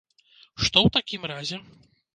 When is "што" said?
0.63-0.77